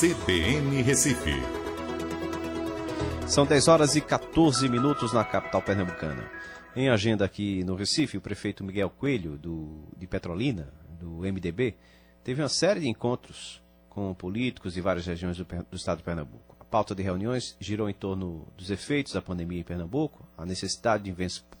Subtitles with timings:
[0.00, 1.34] CBN Recife.
[3.28, 6.26] São 10 horas e 14 minutos na capital pernambucana.
[6.74, 11.76] Em agenda aqui no Recife, o prefeito Miguel Coelho, do, de Petrolina, do MDB,
[12.24, 16.49] teve uma série de encontros com políticos de várias regiões do, do estado de Pernambuco.
[16.70, 21.10] Pauta de reuniões girou em torno dos efeitos da pandemia em Pernambuco, a necessidade de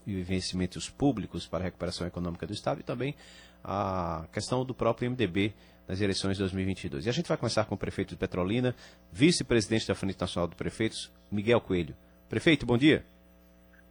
[0.06, 3.16] investimentos públicos para a recuperação econômica do estado e também
[3.64, 5.52] a questão do próprio MDB
[5.88, 7.06] nas eleições de 2022.
[7.06, 8.72] E a gente vai começar com o prefeito de Petrolina,
[9.10, 11.96] vice-presidente da Frente Nacional de Prefeitos, Miguel Coelho.
[12.28, 13.04] Prefeito, bom dia.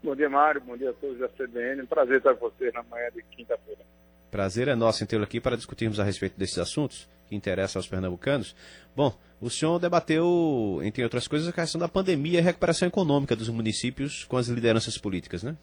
[0.02, 0.62] Bom dia, Mário.
[0.62, 1.82] Bom dia a todos da CBN.
[1.82, 3.82] Um prazer estar com vocês na manhã de quinta-feira.
[4.32, 7.88] Prazer é nosso em tê-lo aqui para discutirmos a respeito desses assuntos que interessam aos
[7.88, 8.56] pernambucanos.
[8.96, 13.36] Bom, o senhor debateu, entre outras coisas, a questão da pandemia e a recuperação econômica
[13.36, 15.56] dos municípios com as lideranças políticas, né?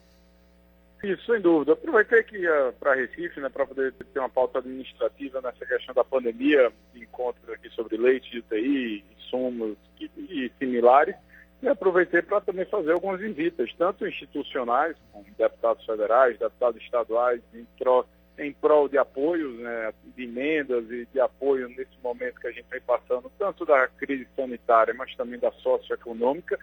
[1.02, 1.72] Isso, sem dúvida.
[1.72, 6.02] Aproveitei que ia para Recife, né, para poder ter uma pauta administrativa nessa questão da
[6.02, 11.14] pandemia, encontros aqui sobre leite UTI, insumos e, e similares,
[11.62, 17.66] e aproveitei para também fazer algumas visitas, tanto institucionais, com deputados federais, deputados estaduais, em,
[17.78, 18.06] tro,
[18.38, 22.66] em prol de apoios, né, de emendas e de apoio nesse momento que a gente
[22.70, 26.58] vem passando, tanto da crise sanitária, mas também da socioeconômica,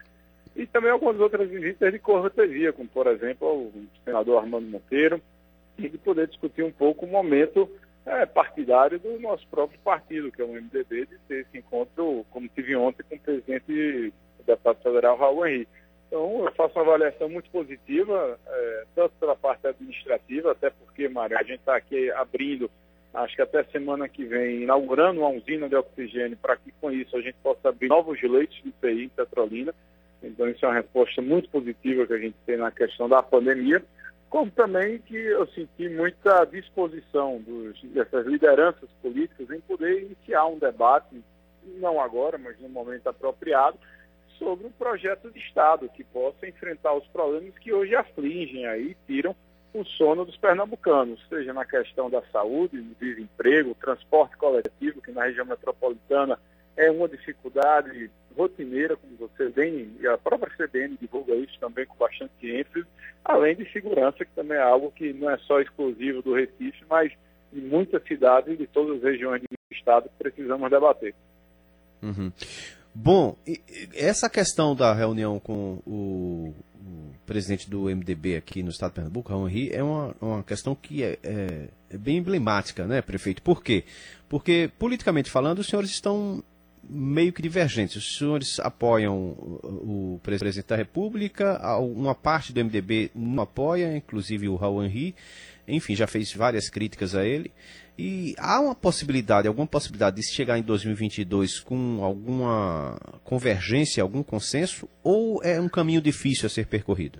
[0.55, 5.21] e também algumas outras visitas de cortesia, como por exemplo o senador Armando Monteiro,
[5.77, 7.67] e de poder discutir um pouco o momento
[8.05, 12.47] é, partidário do nosso próprio partido, que é o MDB, de ter esse encontro, como
[12.49, 15.83] tive ontem com o presidente do deputado federal Raul Henrique.
[16.14, 21.36] Então, eu faço uma avaliação muito positiva, é, tanto pela parte administrativa, até porque, Mário,
[21.36, 22.70] a gente está aqui abrindo,
[23.16, 27.17] acho que até semana que vem, inaugurando uma usina de oxigênio para que com isso
[27.17, 29.73] a gente possa abrir novos leitos de UTI em Petrolina.
[30.22, 33.83] Então, isso é uma resposta muito positiva que a gente tem na questão da pandemia,
[34.30, 40.60] como também que eu senti muita disposição dos, dessas lideranças políticas em poder iniciar um
[40.60, 41.23] debate,
[41.80, 43.80] não agora, mas no momento apropriado,
[44.38, 49.36] sobre um projeto de Estado que possa enfrentar os problemas que hoje afligem aí, tiram
[49.73, 55.23] o sono dos pernambucanos, seja na questão da saúde, do desemprego, transporte coletivo, que na
[55.26, 56.38] região metropolitana
[56.77, 61.95] é uma dificuldade rotineira, como você bem, e a própria CBN divulga isso também com
[61.95, 62.86] bastante ênfase,
[63.23, 67.11] além de segurança, que também é algo que não é só exclusivo do Recife, mas
[67.52, 71.14] de muitas cidades de todas as regiões do estado que precisamos debater.
[72.02, 72.32] Uhum.
[72.95, 73.36] Bom,
[73.93, 76.54] essa questão da reunião com o,
[77.26, 81.04] presidente do MDB aqui no estado de Pernambuco, Raul Henri, é uma, uma questão que
[81.04, 83.42] é, é, é bem emblemática, né, prefeito?
[83.42, 83.83] Por quê?
[84.30, 86.43] Porque, politicamente falando, os senhores estão
[86.87, 87.95] meio que divergentes.
[87.95, 94.55] Os senhores apoiam o, presidente da República, uma parte do MDB não apoia, inclusive o
[94.55, 95.15] Raul Henri,
[95.67, 97.52] enfim, já fez várias críticas a ele.
[97.98, 104.23] E há uma possibilidade, alguma possibilidade de se chegar em 2022 com alguma convergência, algum
[104.23, 107.20] consenso, ou é um caminho difícil a ser percorrido?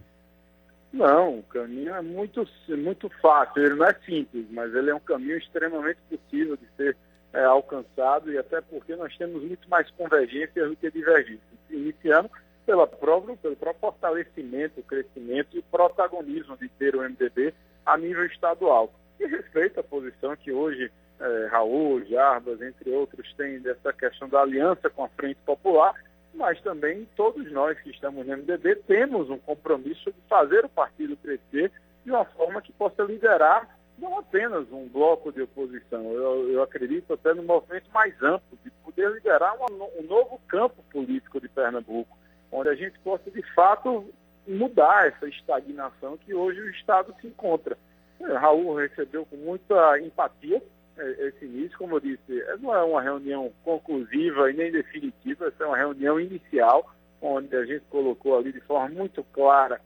[0.92, 5.00] Não, o caminho é muito, muito fácil, ele não é simples, mas ele é um
[5.00, 6.98] caminho extremamente possível de ser
[7.34, 11.42] é, alcançado e até porque nós temos muito mais convergências do que divergências.
[11.70, 12.30] Iniciando
[12.66, 17.54] pela próprio, pelo próprio fortalecimento, crescimento e protagonismo de ter o MDB
[17.86, 18.94] a nível estadual.
[19.24, 24.42] E respeito à posição que hoje é, Raul, Jarbas, entre outros, têm dessa questão da
[24.42, 25.94] aliança com a Frente Popular,
[26.34, 31.16] mas também todos nós que estamos no MDB temos um compromisso de fazer o partido
[31.16, 31.72] crescer
[32.04, 37.14] de uma forma que possa liderar não apenas um bloco de oposição, eu, eu acredito
[37.14, 39.68] até no movimento mais amplo, de poder liderar uma,
[39.98, 42.18] um novo campo político de Pernambuco,
[42.52, 44.06] onde a gente possa, de fato,
[44.48, 47.78] mudar essa estagnação que hoje o Estado se encontra.
[48.24, 50.62] Raul recebeu com muita empatia
[50.98, 55.48] é, esse início, como eu disse, é, não é uma reunião conclusiva e nem definitiva,
[55.48, 59.80] essa é uma reunião inicial, onde a gente colocou ali de forma muito clara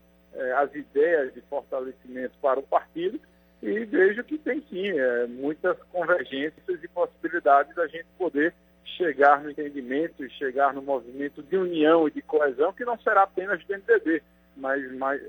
[0.56, 3.18] as ideias de fortalecimento para o partido.
[3.60, 8.54] E vejo que tem sim é, muitas convergências e possibilidades da gente poder
[8.84, 13.22] chegar no entendimento e chegar no movimento de união e de coesão, que não será
[13.22, 14.22] apenas do MDB,
[14.56, 15.20] mas, mas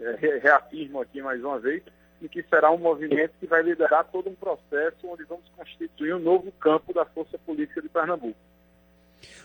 [0.41, 1.83] reafirmo aqui mais uma vez,
[2.21, 6.19] e que será um movimento que vai liderar todo um processo onde vamos constituir um
[6.19, 8.37] novo campo da força política de Pernambuco.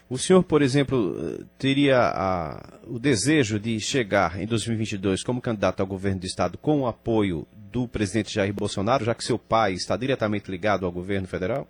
[0.08, 5.86] O senhor, por exemplo, teria a, o desejo de chegar em 2022 como candidato ao
[5.86, 9.96] governo do Estado com o apoio do presidente Jair Bolsonaro, já que seu pai está
[9.96, 11.66] diretamente ligado ao governo federal?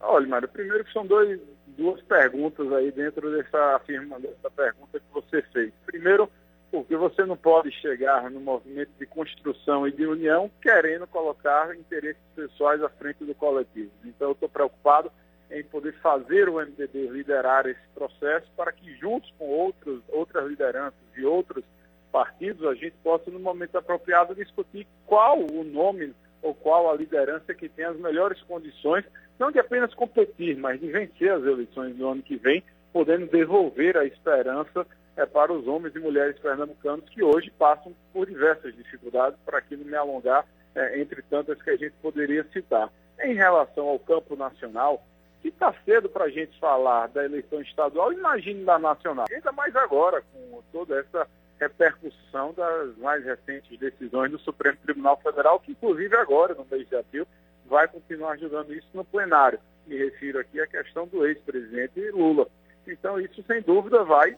[0.00, 1.40] Olha, Mário, primeiro que são dois,
[1.78, 5.72] duas perguntas aí dentro dessa, afirma, dessa pergunta que você fez.
[5.86, 6.28] Primeiro,
[6.72, 12.22] porque você não pode chegar no movimento de construção e de união querendo colocar interesses
[12.34, 13.90] pessoais à frente do coletivo.
[14.06, 15.12] Então, eu estou preocupado
[15.50, 20.98] em poder fazer o MDB liderar esse processo para que, juntos com outros, outras lideranças
[21.14, 21.62] e outros
[22.10, 27.52] partidos, a gente possa, no momento apropriado, discutir qual o nome ou qual a liderança
[27.52, 29.04] que tem as melhores condições,
[29.38, 32.64] não de apenas competir, mas de vencer as eleições do ano que vem,
[32.94, 34.86] podendo devolver a esperança
[35.16, 39.76] é, para os homens e mulheres pernambucanos que hoje passam por diversas dificuldades, para aqui
[39.76, 42.90] não me alongar, é, entre tantas que a gente poderia citar.
[43.20, 45.02] Em relação ao campo nacional,
[45.40, 49.26] que está cedo para a gente falar da eleição estadual, imagine da nacional.
[49.30, 51.26] Ainda mais agora, com toda essa
[51.60, 56.96] repercussão das mais recentes decisões do Supremo Tribunal Federal, que inclusive agora, no mês de
[56.96, 57.26] abril,
[57.66, 59.60] vai continuar ajudando isso no plenário.
[59.86, 62.48] Me refiro aqui à questão do ex-presidente Lula.
[62.86, 64.36] Então, isso sem dúvida vai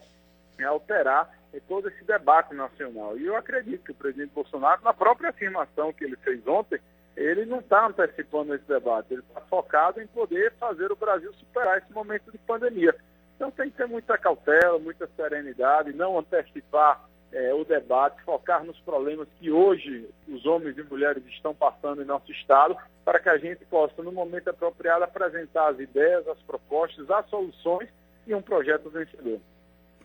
[0.63, 1.29] alterar
[1.67, 3.17] todo esse debate nacional.
[3.17, 6.79] E eu acredito que o presidente Bolsonaro, na própria afirmação que ele fez ontem,
[7.15, 11.77] ele não está antecipando esse debate, ele está focado em poder fazer o Brasil superar
[11.77, 12.93] esse momento de pandemia.
[13.35, 18.79] Então tem que ter muita cautela, muita serenidade, não antecipar é, o debate, focar nos
[18.81, 23.37] problemas que hoje os homens e mulheres estão passando em nosso Estado, para que a
[23.37, 27.89] gente possa, no momento apropriado, apresentar as ideias, as propostas, as soluções
[28.25, 29.39] e um projeto vencedor.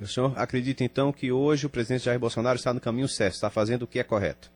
[0.01, 3.51] O senhor acredita então que hoje o presidente Jair Bolsonaro está no caminho certo, está
[3.51, 4.51] fazendo o que é correto?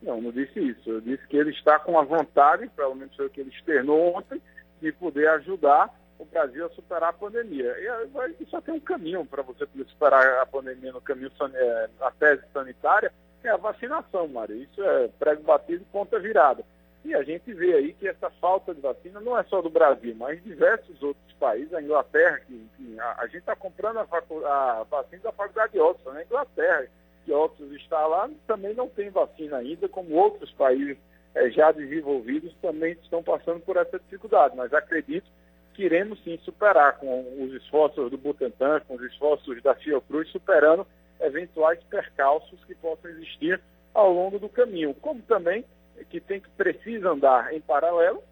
[0.00, 0.88] Não, não disse isso.
[0.88, 4.16] Eu disse que ele está com a vontade, pelo menos foi o que ele externou
[4.16, 4.40] ontem,
[4.80, 7.74] de poder ajudar o Brasil a superar a pandemia.
[8.38, 12.10] E só tem um caminho para você poder superar a pandemia no caminho, é, na
[12.12, 13.12] tese sanitária,
[13.42, 14.56] é a vacinação, Mário.
[14.56, 16.62] Isso é prego batido e ponta virada.
[17.04, 20.14] E a gente vê aí que essa falta de vacina não é só do Brasil,
[20.16, 22.68] mas diversos outros países, a Inglaterra, que
[22.98, 26.86] a, a, gente está comprando a, a, vacina da faculdade de Oxford, na Inglaterra,
[27.24, 30.98] que Oxford está lá, também não tem vacina ainda, como outros países
[31.34, 34.56] é, já desenvolvidos também estão passando por essa dificuldade.
[34.56, 35.26] Mas acredito
[35.72, 40.86] que iremos sim superar com os esforços do Butantan, com os esforços da Fiocruz, superando
[41.20, 43.60] eventuais percalços que possam existir
[43.94, 45.64] ao longo do caminho, como também
[46.10, 48.22] que tem que precisa andar em paralelo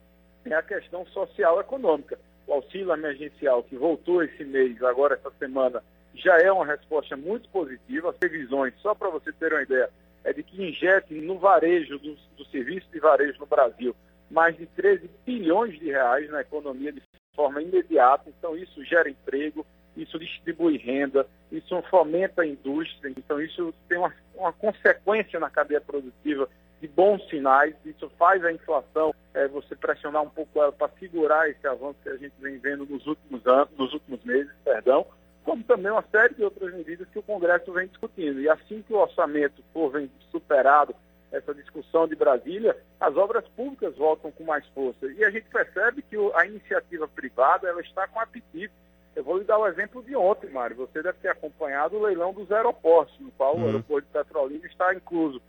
[0.45, 2.19] é a questão social econômica.
[2.47, 5.83] O auxílio emergencial que voltou esse mês, agora essa semana,
[6.15, 8.11] já é uma resposta muito positiva.
[8.11, 9.89] As previsões, só para você ter uma ideia,
[10.25, 13.95] é de que injete no varejo, do, do serviço de varejo no Brasil,
[14.31, 17.03] mais de 13 bilhões de reais na economia de
[17.35, 18.29] forma imediata.
[18.29, 19.65] Então, isso gera emprego,
[19.97, 23.13] isso distribui renda, isso fomenta a indústria.
[23.17, 26.49] Então, isso tem uma, uma consequência na cadeia produtiva
[26.81, 27.75] de bons sinais.
[27.85, 32.09] Isso faz a inflação, é, você pressionar um pouco ela para segurar esse avanço que
[32.09, 35.07] a gente vem vendo nos últimos anos, nos últimos meses, perdão,
[35.45, 38.41] como também uma série de outras medidas que o Congresso vem discutindo.
[38.41, 39.93] E assim que o orçamento for
[40.31, 40.95] superado,
[41.31, 45.07] essa discussão de Brasília, as obras públicas voltam com mais força.
[45.07, 48.73] E a gente percebe que a iniciativa privada ela está com apetite.
[49.15, 50.77] Eu vou lhe dar o exemplo de ontem, Mário.
[50.77, 53.63] Você deve ter acompanhado o leilão dos aeroportos, no qual uhum.
[53.63, 55.43] o aeroporto de Petrolina está incluso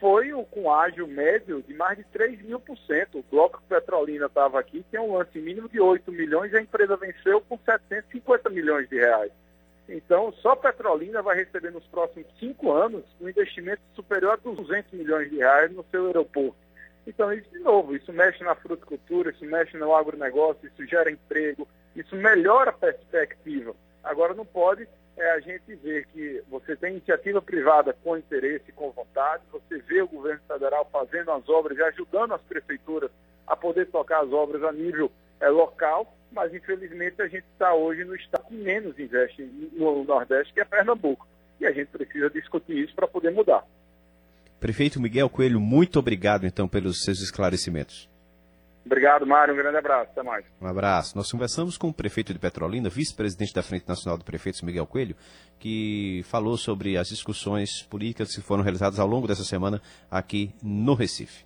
[0.00, 3.18] foi com ágio médio de mais de 3 mil por cento.
[3.18, 6.96] O bloco Petrolina estava aqui, tem um lance mínimo de 8 milhões e a empresa
[6.96, 9.32] venceu com 750 milhões de reais.
[9.88, 15.30] Então, só Petrolina vai receber nos próximos cinco anos um investimento superior a 200 milhões
[15.30, 16.56] de reais no seu aeroporto.
[17.06, 21.68] Então, isso, de novo, isso mexe na fruticultura, isso mexe no agronegócio, isso gera emprego,
[21.94, 23.74] isso melhora a perspectiva.
[24.02, 28.90] Agora, não pode é a gente ver que você tem iniciativa privada com interesse, com
[28.90, 33.10] vontade, você vê o governo federal fazendo as obras e ajudando as prefeituras
[33.46, 38.04] a poder tocar as obras a nível é, local, mas infelizmente a gente está hoje
[38.04, 39.42] no estado que menos investe
[39.72, 41.26] no Nordeste, que é Pernambuco.
[41.60, 43.64] E a gente precisa discutir isso para poder mudar.
[44.58, 48.08] Prefeito Miguel Coelho, muito obrigado então pelos seus esclarecimentos.
[48.84, 49.54] Obrigado, Mário.
[49.54, 50.10] Um grande abraço.
[50.10, 50.44] Até mais.
[50.60, 51.16] Um abraço.
[51.16, 55.16] Nós conversamos com o prefeito de Petrolina, vice-presidente da Frente Nacional de Prefeitos, Miguel Coelho,
[55.58, 60.94] que falou sobre as discussões políticas que foram realizadas ao longo dessa semana aqui no
[60.94, 61.44] Recife.